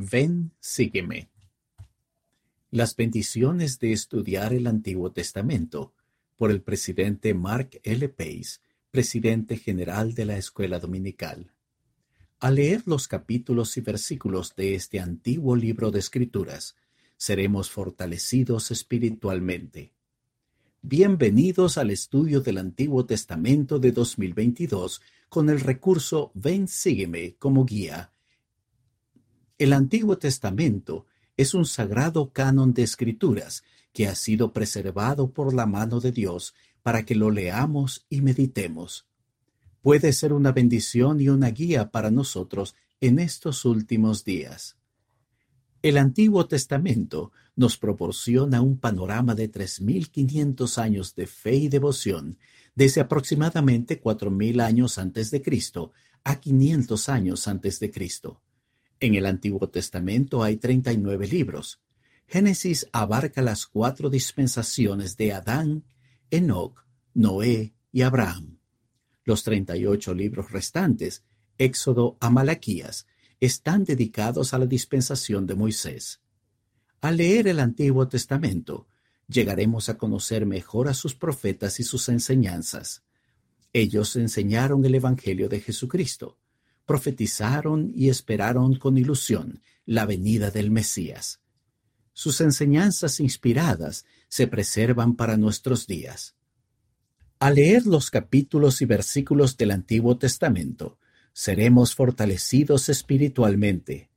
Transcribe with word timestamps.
Ven, 0.00 0.52
sígueme. 0.60 1.28
Las 2.70 2.94
bendiciones 2.94 3.80
de 3.80 3.90
estudiar 3.90 4.52
el 4.52 4.68
Antiguo 4.68 5.10
Testamento 5.10 5.92
por 6.36 6.52
el 6.52 6.62
presidente 6.62 7.34
Mark 7.34 7.80
L. 7.82 8.08
Pace, 8.08 8.60
presidente 8.92 9.56
general 9.56 10.14
de 10.14 10.24
la 10.24 10.36
Escuela 10.36 10.78
Dominical. 10.78 11.50
Al 12.38 12.54
leer 12.54 12.84
los 12.86 13.08
capítulos 13.08 13.76
y 13.76 13.80
versículos 13.80 14.54
de 14.54 14.76
este 14.76 15.00
antiguo 15.00 15.56
libro 15.56 15.90
de 15.90 15.98
Escrituras, 15.98 16.76
seremos 17.16 17.68
fortalecidos 17.68 18.70
espiritualmente. 18.70 19.94
Bienvenidos 20.80 21.76
al 21.76 21.90
estudio 21.90 22.40
del 22.40 22.58
Antiguo 22.58 23.04
Testamento 23.04 23.80
de 23.80 23.90
2022 23.90 25.02
con 25.28 25.50
el 25.50 25.58
recurso 25.58 26.30
Ven, 26.34 26.68
sígueme 26.68 27.34
como 27.34 27.64
guía 27.64 28.12
el 29.58 29.72
Antiguo 29.72 30.18
Testamento 30.18 31.06
es 31.36 31.52
un 31.52 31.66
sagrado 31.66 32.32
canon 32.32 32.72
de 32.72 32.84
escrituras 32.84 33.64
que 33.92 34.06
ha 34.06 34.14
sido 34.14 34.52
preservado 34.52 35.30
por 35.32 35.52
la 35.52 35.66
mano 35.66 36.00
de 36.00 36.12
Dios 36.12 36.54
para 36.82 37.04
que 37.04 37.16
lo 37.16 37.30
leamos 37.30 38.06
y 38.08 38.20
meditemos. 38.20 39.06
Puede 39.82 40.12
ser 40.12 40.32
una 40.32 40.52
bendición 40.52 41.20
y 41.20 41.28
una 41.28 41.50
guía 41.50 41.90
para 41.90 42.10
nosotros 42.10 42.76
en 43.00 43.18
estos 43.18 43.64
últimos 43.64 44.24
días. 44.24 44.76
El 45.82 45.96
Antiguo 45.96 46.46
Testamento 46.46 47.32
nos 47.56 47.76
proporciona 47.78 48.60
un 48.60 48.78
panorama 48.78 49.34
de 49.34 49.50
3.500 49.50 50.78
años 50.78 51.14
de 51.14 51.26
fe 51.26 51.54
y 51.54 51.68
devoción, 51.68 52.38
desde 52.74 53.00
aproximadamente 53.00 54.00
4.000 54.00 54.60
años 54.62 54.98
antes 54.98 55.30
de 55.30 55.42
Cristo 55.42 55.92
a 56.22 56.40
500 56.40 57.08
años 57.08 57.48
antes 57.48 57.80
de 57.80 57.90
Cristo. 57.90 58.40
En 59.00 59.14
el 59.14 59.26
Antiguo 59.26 59.68
Testamento 59.68 60.42
hay 60.42 60.56
39 60.56 61.28
libros. 61.28 61.80
Génesis 62.26 62.88
abarca 62.92 63.42
las 63.42 63.66
cuatro 63.66 64.10
dispensaciones 64.10 65.16
de 65.16 65.32
Adán, 65.32 65.84
Enoc, 66.30 66.84
Noé 67.14 67.74
y 67.92 68.02
Abraham. 68.02 68.58
Los 69.24 69.44
38 69.44 70.14
libros 70.14 70.50
restantes, 70.50 71.24
Éxodo 71.58 72.16
a 72.20 72.28
Malaquías, 72.28 73.06
están 73.40 73.84
dedicados 73.84 74.52
a 74.52 74.58
la 74.58 74.66
dispensación 74.66 75.46
de 75.46 75.54
Moisés. 75.54 76.20
Al 77.00 77.18
leer 77.18 77.46
el 77.46 77.60
Antiguo 77.60 78.08
Testamento, 78.08 78.88
llegaremos 79.28 79.88
a 79.88 79.96
conocer 79.96 80.44
mejor 80.44 80.88
a 80.88 80.94
sus 80.94 81.14
profetas 81.14 81.78
y 81.78 81.84
sus 81.84 82.08
enseñanzas. 82.08 83.04
Ellos 83.72 84.16
enseñaron 84.16 84.84
el 84.84 84.96
Evangelio 84.96 85.48
de 85.48 85.60
Jesucristo 85.60 86.36
profetizaron 86.88 87.92
y 87.94 88.08
esperaron 88.08 88.76
con 88.76 88.96
ilusión 88.96 89.60
la 89.84 90.06
venida 90.06 90.50
del 90.50 90.70
Mesías. 90.70 91.40
Sus 92.14 92.40
enseñanzas 92.40 93.20
inspiradas 93.20 94.06
se 94.28 94.46
preservan 94.46 95.14
para 95.14 95.36
nuestros 95.36 95.86
días. 95.86 96.34
Al 97.38 97.56
leer 97.56 97.86
los 97.86 98.10
capítulos 98.10 98.80
y 98.80 98.86
versículos 98.86 99.58
del 99.58 99.70
Antiguo 99.70 100.16
Testamento, 100.16 100.98
seremos 101.34 101.94
fortalecidos 101.94 102.88
espiritualmente. 102.88 104.08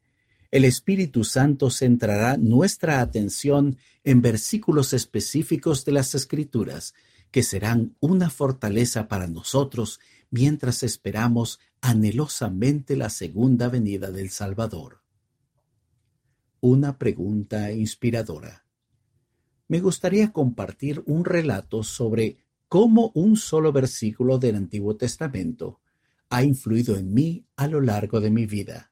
El 0.49 0.63
Espíritu 0.63 1.25
Santo 1.25 1.69
centrará 1.69 2.37
nuestra 2.37 3.01
atención 3.01 3.77
en 4.05 4.21
versículos 4.21 4.93
específicos 4.93 5.83
de 5.83 5.91
las 5.91 6.15
Escrituras, 6.15 6.93
que 7.31 7.43
serán 7.43 7.95
una 7.99 8.29
fortaleza 8.29 9.09
para 9.09 9.27
nosotros 9.27 9.99
mientras 10.31 10.81
esperamos 10.81 11.59
anhelosamente 11.81 12.95
la 12.95 13.09
segunda 13.09 13.67
venida 13.67 14.11
del 14.11 14.29
Salvador. 14.29 15.01
Una 16.61 16.97
pregunta 16.97 17.71
inspiradora. 17.71 18.65
Me 19.67 19.81
gustaría 19.81 20.31
compartir 20.31 21.03
un 21.05 21.25
relato 21.25 21.83
sobre 21.83 22.37
cómo 22.67 23.11
un 23.13 23.35
solo 23.35 23.71
versículo 23.71 24.37
del 24.37 24.55
Antiguo 24.55 24.95
Testamento 24.95 25.81
ha 26.29 26.43
influido 26.43 26.95
en 26.95 27.13
mí 27.13 27.45
a 27.57 27.67
lo 27.67 27.81
largo 27.81 28.21
de 28.21 28.31
mi 28.31 28.45
vida. 28.45 28.91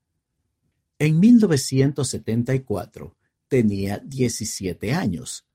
En 0.98 1.20
1974 1.20 3.16
tenía 3.48 4.00
17 4.00 4.94
años. 4.94 5.46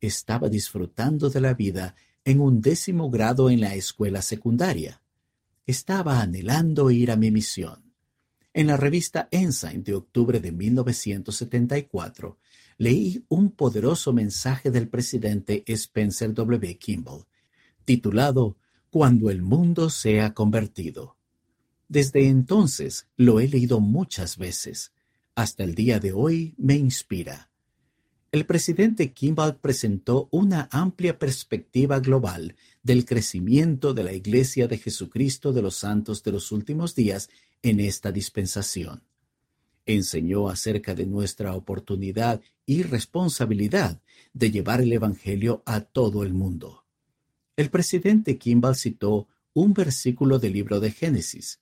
Estaba 0.00 0.48
disfrutando 0.48 1.30
de 1.30 1.40
la 1.40 1.54
vida 1.54 1.94
en 2.24 2.40
un 2.40 2.60
décimo 2.60 3.08
grado 3.10 3.50
en 3.50 3.60
la 3.60 3.76
escuela 3.76 4.22
secundaria 4.22 5.00
estaba 5.68 6.22
anhelando 6.22 6.90
ir 6.90 7.10
a 7.10 7.16
mi 7.16 7.30
misión. 7.30 7.92
En 8.54 8.68
la 8.68 8.78
revista 8.78 9.28
Ensign 9.30 9.84
de 9.84 9.94
octubre 9.94 10.40
de 10.40 10.50
1974, 10.50 12.38
leí 12.78 13.22
un 13.28 13.50
poderoso 13.50 14.14
mensaje 14.14 14.70
del 14.70 14.88
presidente 14.88 15.64
Spencer 15.66 16.32
W. 16.32 16.78
Kimball, 16.78 17.26
titulado 17.84 18.56
Cuando 18.88 19.28
el 19.28 19.42
mundo 19.42 19.90
sea 19.90 20.32
convertido. 20.32 21.18
Desde 21.86 22.28
entonces 22.28 23.06
lo 23.16 23.38
he 23.38 23.46
leído 23.46 23.78
muchas 23.80 24.38
veces. 24.38 24.92
Hasta 25.34 25.64
el 25.64 25.74
día 25.74 26.00
de 26.00 26.14
hoy 26.14 26.54
me 26.56 26.76
inspira. 26.76 27.50
El 28.32 28.46
presidente 28.46 29.12
Kimball 29.12 29.56
presentó 29.56 30.28
una 30.30 30.66
amplia 30.72 31.18
perspectiva 31.18 32.00
global 32.00 32.56
del 32.88 33.04
crecimiento 33.04 33.92
de 33.92 34.02
la 34.02 34.14
Iglesia 34.14 34.66
de 34.66 34.78
Jesucristo 34.78 35.52
de 35.52 35.60
los 35.60 35.74
Santos 35.74 36.22
de 36.22 36.32
los 36.32 36.50
Últimos 36.52 36.94
Días 36.94 37.28
en 37.60 37.80
esta 37.80 38.12
dispensación. 38.12 39.02
Enseñó 39.84 40.48
acerca 40.48 40.94
de 40.94 41.04
nuestra 41.04 41.54
oportunidad 41.54 42.40
y 42.64 42.84
responsabilidad 42.84 44.00
de 44.32 44.50
llevar 44.50 44.80
el 44.80 44.90
Evangelio 44.90 45.62
a 45.66 45.82
todo 45.82 46.22
el 46.22 46.32
mundo. 46.32 46.86
El 47.56 47.68
presidente 47.68 48.38
Kimball 48.38 48.74
citó 48.74 49.28
un 49.52 49.74
versículo 49.74 50.38
del 50.38 50.54
libro 50.54 50.80
de 50.80 50.90
Génesis. 50.90 51.60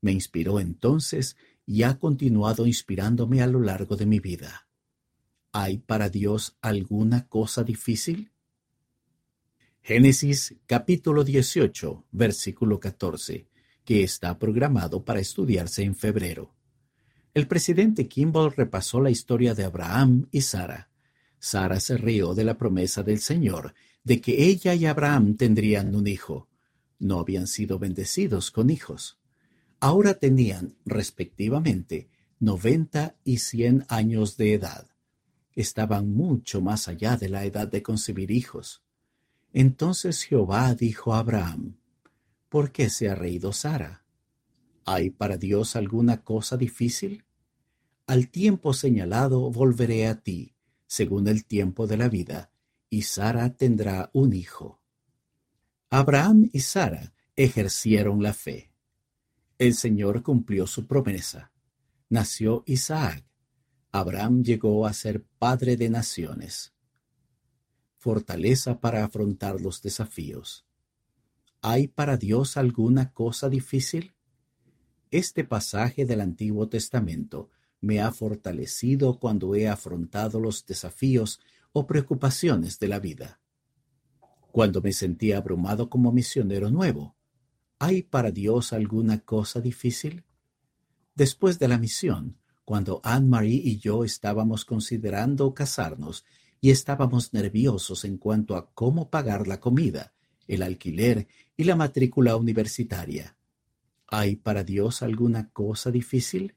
Me 0.00 0.12
inspiró 0.12 0.60
entonces 0.60 1.36
y 1.66 1.82
ha 1.82 1.98
continuado 1.98 2.66
inspirándome 2.66 3.42
a 3.42 3.46
lo 3.46 3.60
largo 3.60 3.96
de 3.96 4.06
mi 4.06 4.18
vida. 4.18 4.66
¿Hay 5.52 5.76
para 5.76 6.08
Dios 6.08 6.56
alguna 6.62 7.28
cosa 7.28 7.64
difícil? 7.64 8.30
Génesis 9.86 10.54
capítulo 10.64 11.24
18, 11.24 12.06
versículo 12.10 12.80
14, 12.80 13.46
que 13.84 14.02
está 14.02 14.38
programado 14.38 15.04
para 15.04 15.20
estudiarse 15.20 15.82
en 15.82 15.94
febrero. 15.94 16.54
El 17.34 17.46
presidente 17.46 18.08
Kimball 18.08 18.54
repasó 18.56 18.98
la 19.02 19.10
historia 19.10 19.54
de 19.54 19.64
Abraham 19.64 20.26
y 20.30 20.40
Sara. 20.40 20.88
Sara 21.38 21.80
se 21.80 21.98
rió 21.98 22.34
de 22.34 22.44
la 22.44 22.56
promesa 22.56 23.02
del 23.02 23.20
Señor 23.20 23.74
de 24.04 24.22
que 24.22 24.46
ella 24.46 24.74
y 24.74 24.86
Abraham 24.86 25.36
tendrían 25.36 25.94
un 25.94 26.06
hijo. 26.06 26.48
No 26.98 27.18
habían 27.18 27.46
sido 27.46 27.78
bendecidos 27.78 28.50
con 28.50 28.70
hijos. 28.70 29.18
Ahora 29.80 30.14
tenían, 30.14 30.76
respectivamente, 30.86 32.08
noventa 32.40 33.16
y 33.22 33.36
cien 33.36 33.84
años 33.90 34.38
de 34.38 34.54
edad 34.54 34.86
estaban 35.54 36.10
mucho 36.10 36.60
más 36.60 36.88
allá 36.88 37.16
de 37.16 37.28
la 37.28 37.44
edad 37.44 37.68
de 37.68 37.82
concebir 37.82 38.30
hijos. 38.30 38.83
Entonces 39.54 40.24
Jehová 40.24 40.74
dijo 40.74 41.14
a 41.14 41.20
Abraham, 41.20 41.76
¿por 42.50 42.72
qué 42.72 42.90
se 42.90 43.08
ha 43.08 43.14
reído 43.14 43.54
Sara? 43.54 44.04
¿Hay 44.84 45.08
para 45.08 45.38
Dios 45.38 45.76
alguna 45.76 46.22
cosa 46.22 46.58
difícil? 46.58 47.24
Al 48.06 48.28
tiempo 48.28 48.74
señalado 48.74 49.50
volveré 49.50 50.08
a 50.08 50.20
ti, 50.20 50.54
según 50.86 51.26
el 51.28 51.46
tiempo 51.46 51.86
de 51.86 51.96
la 51.96 52.10
vida, 52.10 52.50
y 52.90 53.02
Sara 53.02 53.54
tendrá 53.54 54.10
un 54.12 54.34
hijo. 54.34 54.82
Abraham 55.88 56.50
y 56.52 56.60
Sara 56.60 57.14
ejercieron 57.34 58.22
la 58.22 58.34
fe. 58.34 58.70
El 59.56 59.74
Señor 59.74 60.22
cumplió 60.22 60.66
su 60.66 60.86
promesa. 60.86 61.50
Nació 62.10 62.62
Isaac 62.66 63.24
Abraham 63.94 64.42
llegó 64.42 64.88
a 64.88 64.92
ser 64.92 65.22
padre 65.38 65.76
de 65.76 65.88
naciones. 65.88 66.73
Fortaleza 68.04 68.80
para 68.80 69.02
afrontar 69.02 69.62
los 69.62 69.80
desafíos. 69.80 70.66
¿Hay 71.62 71.88
para 71.88 72.18
Dios 72.18 72.58
alguna 72.58 73.14
cosa 73.14 73.48
difícil? 73.48 74.12
Este 75.10 75.42
pasaje 75.42 76.04
del 76.04 76.20
Antiguo 76.20 76.68
Testamento 76.68 77.48
me 77.80 78.02
ha 78.02 78.12
fortalecido 78.12 79.18
cuando 79.18 79.54
he 79.54 79.70
afrontado 79.70 80.38
los 80.38 80.66
desafíos 80.66 81.40
o 81.72 81.86
preocupaciones 81.86 82.78
de 82.78 82.88
la 82.88 82.98
vida. 82.98 83.40
Cuando 84.52 84.82
me 84.82 84.92
sentí 84.92 85.32
abrumado 85.32 85.88
como 85.88 86.12
misionero 86.12 86.68
nuevo, 86.68 87.16
¿hay 87.78 88.02
para 88.02 88.30
Dios 88.30 88.74
alguna 88.74 89.20
cosa 89.20 89.62
difícil? 89.62 90.24
Después 91.14 91.58
de 91.58 91.68
la 91.68 91.78
misión, 91.78 92.36
cuando 92.66 93.00
Anne-Marie 93.02 93.62
y 93.64 93.78
yo 93.78 94.04
estábamos 94.04 94.66
considerando 94.66 95.54
casarnos 95.54 96.26
y 96.64 96.70
estábamos 96.70 97.34
nerviosos 97.34 98.06
en 98.06 98.16
cuanto 98.16 98.56
a 98.56 98.70
cómo 98.70 99.10
pagar 99.10 99.46
la 99.46 99.60
comida, 99.60 100.14
el 100.48 100.62
alquiler 100.62 101.28
y 101.58 101.64
la 101.64 101.76
matrícula 101.76 102.36
universitaria. 102.36 103.36
¿Hay 104.06 104.36
para 104.36 104.64
Dios 104.64 105.02
alguna 105.02 105.50
cosa 105.50 105.90
difícil? 105.90 106.54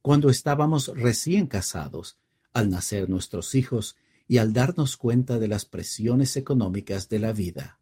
cuando 0.00 0.30
estábamos 0.30 0.88
recién 0.96 1.46
casados, 1.46 2.16
al 2.54 2.70
nacer 2.70 3.10
nuestros 3.10 3.54
hijos 3.54 3.96
y 4.26 4.38
al 4.38 4.54
darnos 4.54 4.96
cuenta 4.96 5.38
de 5.38 5.46
las 5.46 5.66
presiones 5.66 6.38
económicas 6.38 7.10
de 7.10 7.18
la 7.18 7.34
vida. 7.34 7.80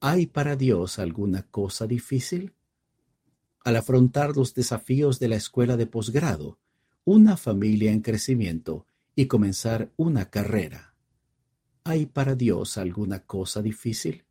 ¿Hay 0.00 0.26
para 0.26 0.56
Dios 0.56 0.98
alguna 0.98 1.44
cosa 1.44 1.86
difícil? 1.86 2.52
Al 3.64 3.76
afrontar 3.76 4.36
los 4.36 4.54
desafíos 4.54 5.20
de 5.20 5.28
la 5.28 5.36
escuela 5.36 5.76
de 5.76 5.86
posgrado, 5.86 6.58
una 7.04 7.36
familia 7.36 7.92
en 7.92 8.00
crecimiento 8.00 8.88
y 9.14 9.26
comenzar 9.26 9.90
una 9.96 10.30
carrera. 10.30 10.94
¿Hay 11.84 12.06
para 12.06 12.34
Dios 12.34 12.78
alguna 12.78 13.20
cosa 13.20 13.60
difícil? 13.60 14.24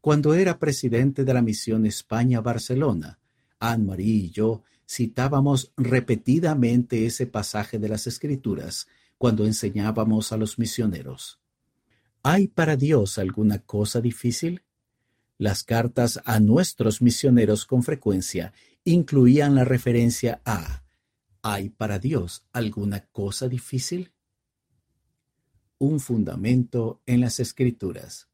Cuando 0.00 0.34
era 0.34 0.58
presidente 0.58 1.24
de 1.24 1.34
la 1.34 1.42
misión 1.42 1.84
España-Barcelona, 1.84 3.18
Anne-Marie 3.58 4.14
y 4.14 4.30
yo 4.30 4.62
citábamos 4.88 5.72
repetidamente 5.76 7.06
ese 7.06 7.26
pasaje 7.26 7.78
de 7.78 7.88
las 7.88 8.06
Escrituras 8.06 8.86
cuando 9.18 9.44
enseñábamos 9.44 10.32
a 10.32 10.36
los 10.36 10.58
misioneros. 10.58 11.40
¿Hay 12.22 12.48
para 12.48 12.76
Dios 12.76 13.18
alguna 13.18 13.58
cosa 13.60 14.00
difícil? 14.00 14.62
Las 15.38 15.64
cartas 15.64 16.20
a 16.24 16.40
nuestros 16.40 17.02
misioneros 17.02 17.66
con 17.66 17.82
frecuencia 17.82 18.52
incluían 18.84 19.54
la 19.54 19.64
referencia 19.64 20.40
a 20.44 20.85
¿Hay 21.48 21.68
para 21.68 22.00
Dios 22.00 22.44
alguna 22.52 23.06
cosa 23.12 23.46
difícil? 23.46 24.10
Un 25.78 26.00
fundamento 26.00 27.02
en 27.06 27.20
las 27.20 27.38
Escrituras. 27.38 28.28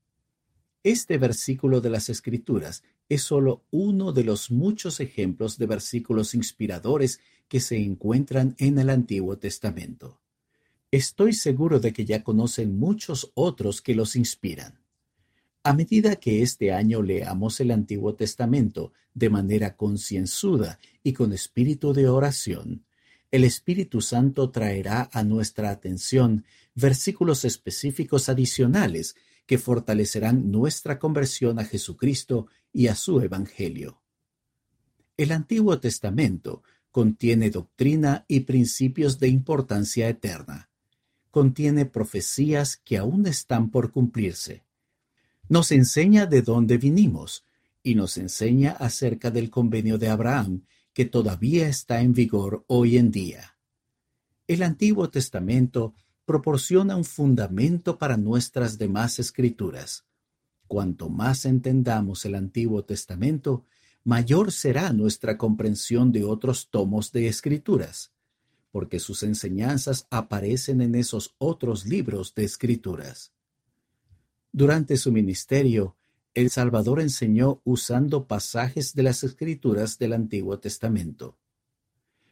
Este 0.83 1.19
versículo 1.19 1.83
de 1.83 1.91
las 1.91 2.09
Escrituras 2.09 2.83
es 3.11 3.21
solo 3.21 3.67
uno 3.71 4.13
de 4.13 4.25
los 4.25 4.51
muchos 4.51 4.99
ejemplos 4.99 5.59
de 5.59 5.67
versículos 5.67 6.35
inspiradores 6.35 7.21
que 7.49 7.61
se 7.61 7.77
encuentran 7.77 8.55
en 8.57 8.79
el 8.79 8.89
Antiguo 8.89 9.37
Testamento. 9.37 10.23
Estoy 10.91 11.35
seguro 11.35 11.81
de 11.81 11.93
que 11.93 12.07
ya 12.07 12.25
conocen 12.25 12.79
muchos 12.79 13.31
otros 13.35 13.83
que 13.83 13.95
los 13.95 14.17
inspiran. 14.17 14.81
A 15.65 15.75
medida 15.75 16.17
que 16.17 16.41
este 16.41 16.73
año 16.73 17.03
leamos 17.03 17.61
el 17.61 17.73
Antiguo 17.73 18.15
Testamento 18.15 18.95
de 19.13 19.29
manera 19.29 19.77
concienzuda 19.77 20.79
y 21.03 21.13
con 21.13 21.35
espíritu 21.35 21.93
de 21.93 22.09
oración, 22.09 22.87
el 23.33 23.43
Espíritu 23.43 24.01
Santo 24.01 24.51
traerá 24.51 25.11
a 25.13 25.25
nuestra 25.25 25.71
atención 25.71 26.45
versículos 26.77 27.45
específicos 27.45 28.29
adicionales 28.29 29.17
que 29.47 29.59
fortalecerán 29.59 30.53
nuestra 30.53 31.01
conversión 31.01 31.59
a 31.59 31.65
Jesucristo 31.65 32.47
y 32.73 32.87
a 32.87 32.95
su 32.95 33.21
Evangelio. 33.21 34.01
El 35.17 35.33
Antiguo 35.33 35.81
Testamento 35.81 36.63
contiene 36.93 37.51
doctrina 37.51 38.25
y 38.29 38.41
principios 38.41 39.19
de 39.19 39.27
importancia 39.27 40.09
eterna 40.09 40.69
contiene 41.33 41.87
profecías 41.87 42.77
que 42.77 42.99
aún 42.99 43.27
están 43.27 43.71
por 43.71 43.91
cumplirse. 43.91 44.65
Nos 45.49 45.73
enseña 45.73 46.27
de 46.27 46.43
dónde 46.43 46.77
vinimos 46.77 47.45
y 47.83 47.95
nos 47.95 48.19
enseña 48.19 48.73
acerca 48.73 49.31
del 49.31 49.51
convenio 49.51 49.97
de 49.97 50.11
Abraham 50.11 50.67
que 50.93 51.05
todavía 51.05 51.69
está 51.69 52.01
en 52.01 52.13
vigor 52.13 52.65
hoy 52.67 52.97
en 52.97 53.11
día. 53.11 53.57
El 54.47 54.63
Antiguo 54.63 55.11
Testamento 55.11 55.95
proporciona 56.25 56.97
un 56.97 57.05
fundamento 57.05 57.99
para 57.99 58.17
nuestras 58.17 58.79
demás 58.79 59.19
escrituras. 59.19 60.05
Cuanto 60.67 61.09
más 61.09 61.45
entendamos 61.45 62.25
el 62.25 62.35
Antiguo 62.35 62.85
Testamento, 62.85 63.65
mayor 64.05 64.53
será 64.53 64.93
nuestra 64.93 65.39
comprensión 65.39 66.13
de 66.13 66.25
otros 66.25 66.69
tomos 66.71 67.13
de 67.13 67.29
escrituras 67.29 68.13
porque 68.73 68.99
sus 68.99 69.23
enseñanzas 69.23 70.07
aparecen 70.11 70.81
en 70.81 70.95
esos 70.97 71.35
otros 71.39 71.87
libros 71.87 72.35
de 72.35 72.45
escrituras. 72.45 73.33
Durante 74.51 74.97
su 74.97 75.13
ministerio, 75.13 75.95
el 76.35 76.51
Salvador 76.51 77.01
enseñó 77.01 77.61
usando 77.65 78.27
pasajes 78.27 78.95
de 78.95 79.03
las 79.03 79.25
escrituras 79.25 79.99
del 79.99 80.13
Antiguo 80.13 80.59
Testamento. 80.59 81.39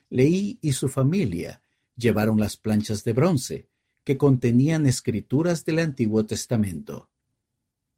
Leí 0.09 0.59
y 0.61 0.73
su 0.73 0.89
familia 0.89 1.63
llevaron 1.97 2.41
las 2.41 2.57
planchas 2.57 3.05
de 3.05 3.13
bronce 3.13 3.69
que 4.05 4.17
contenían 4.17 4.87
escrituras 4.87 5.65
del 5.65 5.79
Antiguo 5.79 6.25
Testamento. 6.25 7.11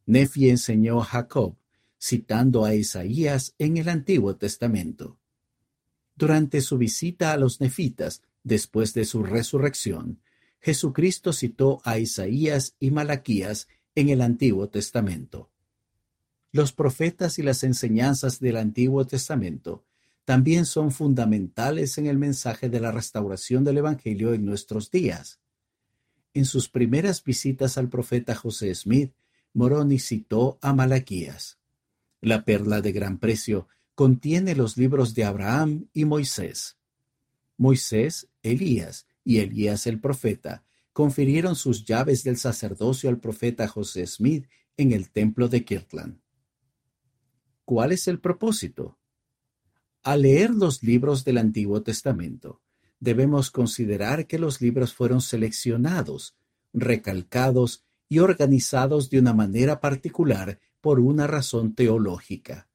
Nefi 0.07 0.51
enseñó 0.51 1.01
a 1.01 1.05
Jacob, 1.05 1.57
citando 2.01 2.65
a 2.65 2.75
Isaías 2.75 3.55
en 3.59 3.77
el 3.77 3.89
Antiguo 3.89 4.37
Testamento. 4.37 5.19
Durante 6.17 6.61
su 6.61 6.77
visita 6.77 7.33
a 7.33 7.37
los 7.37 7.61
nefitas, 7.61 8.23
Después 8.45 8.93
de 8.95 9.05
su 9.05 9.23
resurrección, 9.23 10.21
Jesucristo 10.61 11.33
citó 11.33 11.81
a 11.85 11.99
Isaías 11.99 12.77
y 12.81 12.91
Malaquías 12.91 13.69
en 13.95 14.09
el 14.09 14.21
Antiguo 14.21 14.69
Testamento. 14.69 15.52
Los 16.53 16.73
profetas 16.73 17.39
y 17.39 17.43
las 17.43 17.65
enseñanzas 17.65 18.39
del 18.39 18.59
Antiguo 18.59 19.07
Testamento 19.07 19.85
también 20.27 20.67
son 20.67 20.93
fundamentales 20.93 21.97
en 21.97 22.07
el 22.07 22.19
mensaje 22.19 22.69
de 22.69 22.79
la 22.79 22.93
restauración 22.93 23.65
del 23.65 23.79
Evangelio 23.79 24.35
en 24.35 24.45
nuestros 24.45 24.91
días. 24.91 25.41
En 26.35 26.45
sus 26.45 26.69
primeras 26.69 27.25
visitas 27.25 27.79
al 27.79 27.89
profeta 27.89 28.35
José 28.35 28.75
Smith, 28.75 29.13
Moroni 29.55 29.99
citó 29.99 30.59
a 30.63 30.73
Malaquías. 30.73 31.59
La 32.21 32.45
perla 32.45 32.81
de 32.81 32.93
gran 32.93 33.19
precio 33.19 33.67
contiene 33.95 34.55
los 34.55 34.77
libros 34.77 35.15
de 35.15 35.25
Abraham 35.25 35.89
y 35.93 36.05
Moisés. 36.05 36.77
Moisés, 37.57 38.29
Elías 38.43 39.07
y 39.25 39.39
Elías 39.39 39.87
el 39.87 40.01
profeta 40.01 40.65
confirieron 40.93 41.57
sus 41.57 41.85
llaves 41.85 42.25
del 42.25 42.37
sacerdocio 42.37 43.09
al 43.09 43.19
profeta 43.19 43.67
José 43.67 44.07
Smith 44.07 44.47
en 44.77 44.93
el 44.93 45.11
templo 45.11 45.49
de 45.49 45.65
Kirtland. 45.65 46.22
¿Cuál 47.64 47.93
es 47.93 48.09
el 48.09 48.20
propósito? 48.20 48.99
Al 50.03 50.23
leer 50.23 50.50
los 50.50 50.82
libros 50.82 51.25
del 51.25 51.38
Antiguo 51.38 51.82
Testamento, 51.82 52.61
debemos 53.00 53.50
considerar 53.50 54.26
que 54.26 54.38
los 54.38 54.61
libros 54.61 54.94
fueron 54.94 55.20
seleccionados, 55.20 56.37
recalcados 56.73 57.85
y 58.09 58.19
organizados 58.19 59.11
de 59.11 59.19
una 59.19 59.32
manera 59.32 59.81
particular 59.81 60.59
por 60.81 61.00
una 61.00 61.26
razón 61.26 61.75
teológica. 61.75 62.69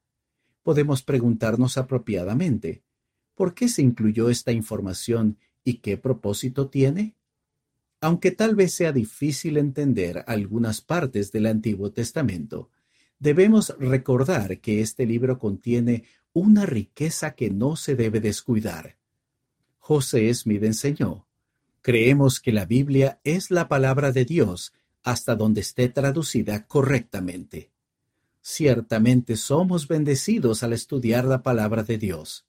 Podemos 0.63 1.03
preguntarnos 1.03 1.77
apropiadamente, 1.77 2.83
¿Por 3.37 3.53
qué 3.53 3.69
se 3.69 3.83
incluyó 3.83 4.31
esta 4.31 4.51
información 4.51 5.37
y 5.63 5.75
qué 5.75 5.95
propósito 5.95 6.69
tiene? 6.69 7.15
Aunque 8.01 8.31
tal 8.31 8.55
vez 8.55 8.73
sea 8.73 8.91
difícil 8.91 9.57
entender 9.57 10.23
algunas 10.25 10.81
partes 10.81 11.31
del 11.31 11.45
Antiguo 11.45 11.91
Testamento, 11.91 12.71
debemos 13.19 13.75
recordar 13.79 14.59
que 14.59 14.81
este 14.81 15.05
libro 15.05 15.39
contiene 15.39 16.03
una 16.33 16.65
riqueza 16.65 17.35
que 17.35 17.49
no 17.49 17.75
se 17.75 17.95
debe 17.95 18.19
descuidar. 18.19 18.97
José 19.79 20.33
Smith 20.33 20.63
enseñó, 20.63 21.27
creemos 21.81 22.39
que 22.39 22.51
la 22.51 22.65
Biblia 22.65 23.19
es 23.23 23.51
la 23.51 23.67
palabra 23.67 24.11
de 24.11 24.25
Dios 24.25 24.73
hasta 25.03 25.35
donde 25.35 25.61
esté 25.61 25.89
traducida 25.89 26.65
correctamente. 26.67 27.71
Ciertamente 28.41 29.35
somos 29.35 29.87
bendecidos 29.87 30.63
al 30.63 30.73
estudiar 30.73 31.25
la 31.25 31.43
palabra 31.43 31.83
de 31.83 31.97
Dios 31.97 32.47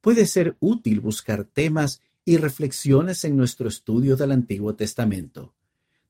puede 0.00 0.26
ser 0.26 0.56
útil 0.60 1.00
buscar 1.00 1.44
temas 1.44 2.00
y 2.24 2.36
reflexiones 2.36 3.24
en 3.24 3.36
nuestro 3.36 3.68
estudio 3.68 4.16
del 4.16 4.32
Antiguo 4.32 4.74
Testamento. 4.74 5.54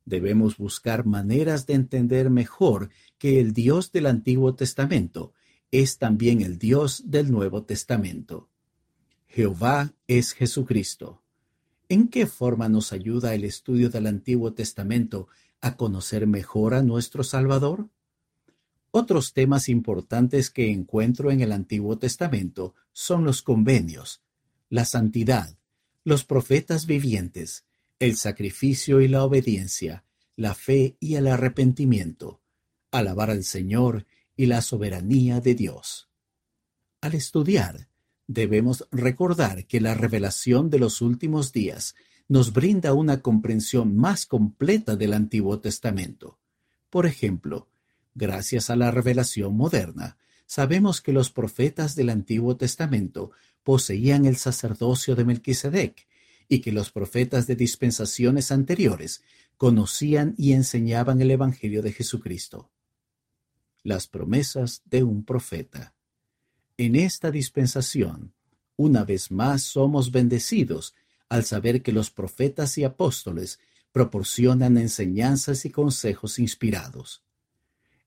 Debemos 0.05 0.57
buscar 0.57 1.07
maneras 1.07 1.67
de 1.67 1.75
entender 1.75 2.31
mejor 2.31 2.91
que 3.19 3.41
el 3.41 3.53
Dios 3.53 3.93
del 3.93 4.07
Antiguo 4.07 4.55
Testamento 4.55 5.33
es 5.71 5.99
también 5.99 6.41
el 6.41 6.59
Dios 6.59 7.05
del 7.07 7.31
Nuevo 7.31 7.65
Testamento. 7.65 8.49
Jehová 9.29 9.93
es 10.09 10.33
Jesucristo. 10.33 11.23
¿En 11.89 12.09
qué 12.09 12.27
forma 12.27 12.69
nos 12.69 12.93
ayuda 12.93 13.35
el 13.35 13.45
estudio 13.45 13.91
del 13.91 14.07
Antiguo 14.07 14.53
Testamento 14.53 15.29
a 15.61 15.77
conocer 15.77 16.27
mejor 16.27 16.75
a 16.75 16.83
nuestro 16.83 17.23
Salvador? 17.23 17.89
Otros 18.91 19.33
temas 19.33 19.69
importantes 19.69 20.51
que 20.51 20.73
encuentro 20.73 21.31
en 21.31 21.41
el 21.41 21.53
Antiguo 21.53 21.99
Testamento 21.99 22.75
son 22.93 23.25
los 23.25 23.43
convenios, 23.43 24.23
la 24.69 24.85
santidad, 24.85 25.57
los 26.03 26.25
profetas 26.25 26.87
vivientes, 26.87 27.65
el 28.01 28.17
sacrificio 28.17 29.01
y 29.01 29.07
la 29.07 29.23
obediencia, 29.23 30.05
la 30.35 30.55
fe 30.55 30.97
y 30.99 31.15
el 31.15 31.29
arrepentimiento, 31.29 32.41
alabar 32.91 33.31
al 33.31 33.45
Señor 33.45 34.07
y 34.37 34.47
la 34.47 34.61
soberanía 34.61 35.41
de 35.41 35.55
Dios. 35.55 36.11
Al 37.01 37.15
estudiar, 37.15 37.89
debemos 38.27 38.89
recordar 38.91 39.67
que 39.67 39.81
la 39.81 39.95
revelación 39.95 40.69
de 40.69 40.81
los 40.81 41.01
últimos 41.01 41.53
días 41.53 41.95
nos 42.27 42.53
brinda 42.53 42.93
una 42.95 43.23
comprensión 43.23 43.97
más 43.97 44.27
completa 44.27 44.97
del 44.97 45.15
Antiguo 45.15 45.61
Testamento. 45.61 46.41
Por 46.91 47.07
ejemplo, 47.07 47.71
Gracias 48.15 48.71
a 48.71 48.77
la 48.77 48.91
revelación 48.91 49.57
moderna, 49.57 50.19
sabemos 50.47 51.01
que 51.01 51.13
los 51.13 51.31
profetas 51.31 51.95
del 51.95 52.11
Antiguo 52.11 52.57
Testamento 52.57 53.31
poseían 53.63 54.25
el 54.25 54.37
sacerdocio 54.37 55.15
de 55.15 55.25
Melquisedec 55.25 56.09
y 56.53 56.61
que 56.61 56.73
los 56.73 56.91
profetas 56.91 57.47
de 57.47 57.55
dispensaciones 57.55 58.51
anteriores 58.51 59.23
conocían 59.57 60.35
y 60.37 60.53
enseñaban 60.53 61.23
el 61.23 61.31
Evangelio 61.31 61.81
de 61.81 61.93
Jesucristo. 61.93 62.73
Las 63.85 64.09
promesas 64.09 64.83
de 64.85 65.05
un 65.05 65.25
profeta. 65.25 65.95
En 66.77 66.97
esta 66.97 67.31
dispensación, 67.31 68.35
una 68.77 69.05
vez 69.05 69.31
más 69.31 69.63
somos 69.63 70.11
bendecidos 70.11 70.95
al 71.29 71.45
saber 71.45 71.83
que 71.83 71.93
los 71.93 72.11
profetas 72.11 72.77
y 72.79 72.85
apóstoles 72.85 73.61
proporcionan 73.93 74.77
enseñanzas 74.77 75.65
y 75.65 75.71
consejos 75.71 76.41
inspirados. 76.41 77.23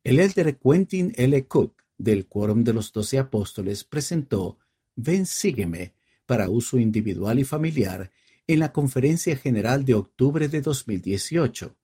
El 0.03 0.19
elder 0.19 0.57
Quentin 0.57 1.13
L. 1.15 1.47
Cook, 1.47 1.81
del 1.97 2.27
Quórum 2.27 2.65
de 2.65 2.73
los 2.73 2.91
Doce 2.91 3.19
Apóstoles, 3.19 3.85
presentó 3.85 4.57
Ven, 4.97 5.25
sígueme, 5.25 5.93
para 6.25 6.49
uso 6.49 6.77
individual 6.77 7.39
y 7.39 7.45
familiar, 7.45 8.11
en 8.47 8.59
la 8.59 8.73
Conferencia 8.73 9.37
General 9.37 9.85
de 9.85 9.93
octubre 9.93 10.47
de 10.47 10.61
2018. 10.61 11.75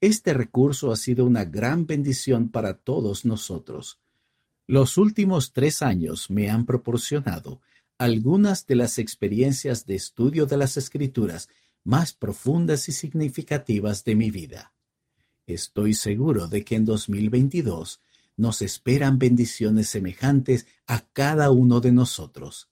Este 0.00 0.34
recurso 0.34 0.92
ha 0.92 0.96
sido 0.96 1.24
una 1.24 1.44
gran 1.44 1.86
bendición 1.86 2.50
para 2.50 2.74
todos 2.74 3.24
nosotros. 3.24 3.98
Los 4.66 4.98
últimos 4.98 5.52
tres 5.52 5.80
años 5.80 6.30
me 6.30 6.50
han 6.50 6.66
proporcionado 6.66 7.60
algunas 7.96 8.66
de 8.66 8.76
las 8.76 8.98
experiencias 8.98 9.86
de 9.86 9.96
estudio 9.96 10.46
de 10.46 10.56
las 10.56 10.76
escrituras 10.76 11.48
más 11.84 12.12
profundas 12.12 12.88
y 12.88 12.92
significativas 12.92 14.04
de 14.04 14.14
mi 14.14 14.30
vida. 14.30 14.74
Estoy 15.46 15.94
seguro 15.94 16.46
de 16.48 16.64
que 16.64 16.76
en 16.76 16.84
2022 16.84 18.00
nos 18.36 18.60
esperan 18.62 19.18
bendiciones 19.18 19.88
semejantes 19.88 20.66
a 20.86 21.00
cada 21.12 21.50
uno 21.50 21.80
de 21.80 21.92
nosotros. 21.92 22.68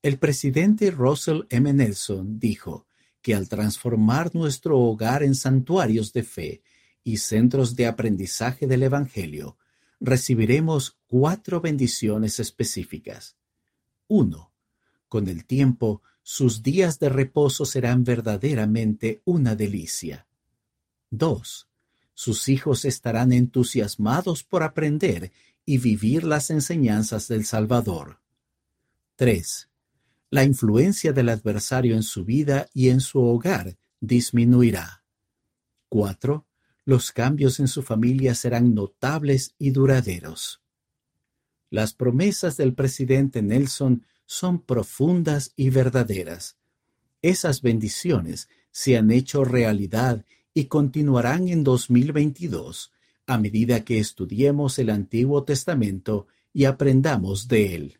El 0.00 0.18
presidente 0.18 0.92
Russell 0.92 1.42
M. 1.50 1.72
Nelson 1.72 2.38
dijo 2.38 2.86
que 3.20 3.34
al 3.34 3.48
transformar 3.48 4.32
nuestro 4.32 4.78
hogar 4.78 5.24
en 5.24 5.34
santuarios 5.34 6.12
de 6.12 6.22
fe 6.22 6.62
y 7.02 7.16
centros 7.16 7.74
de 7.74 7.86
aprendizaje 7.86 8.68
del 8.68 8.84
Evangelio, 8.84 9.58
recibiremos 9.98 10.96
cuatro 11.08 11.60
bendiciones 11.60 12.38
específicas. 12.38 13.36
1. 14.06 14.52
Con 15.08 15.26
el 15.26 15.44
tiempo, 15.44 16.02
sus 16.22 16.62
días 16.62 17.00
de 17.00 17.08
reposo 17.08 17.64
serán 17.64 18.04
verdaderamente 18.04 19.20
una 19.24 19.56
delicia. 19.56 20.28
2. 21.10 21.68
Sus 22.14 22.48
hijos 22.48 22.84
estarán 22.84 23.32
entusiasmados 23.32 24.44
por 24.44 24.62
aprender 24.62 25.32
y 25.64 25.78
vivir 25.78 26.22
las 26.22 26.50
enseñanzas 26.50 27.26
del 27.26 27.44
Salvador. 27.44 28.20
3. 29.16 29.67
La 30.30 30.44
influencia 30.44 31.14
del 31.14 31.30
adversario 31.30 31.94
en 31.94 32.02
su 32.02 32.24
vida 32.24 32.68
y 32.74 32.90
en 32.90 33.00
su 33.00 33.20
hogar 33.20 33.78
disminuirá. 34.00 35.02
4. 35.88 36.46
Los 36.84 37.12
cambios 37.12 37.60
en 37.60 37.68
su 37.68 37.82
familia 37.82 38.34
serán 38.34 38.74
notables 38.74 39.54
y 39.58 39.70
duraderos. 39.70 40.60
Las 41.70 41.94
promesas 41.94 42.58
del 42.58 42.74
presidente 42.74 43.40
Nelson 43.40 44.04
son 44.26 44.60
profundas 44.60 45.52
y 45.56 45.70
verdaderas. 45.70 46.58
Esas 47.22 47.62
bendiciones 47.62 48.50
se 48.70 48.98
han 48.98 49.10
hecho 49.10 49.44
realidad 49.44 50.26
y 50.52 50.66
continuarán 50.66 51.48
en 51.48 51.64
2022 51.64 52.92
a 53.26 53.38
medida 53.38 53.84
que 53.84 53.98
estudiemos 53.98 54.78
el 54.78 54.90
Antiguo 54.90 55.44
Testamento 55.44 56.26
y 56.52 56.64
aprendamos 56.64 57.48
de 57.48 57.74
él. 57.74 57.98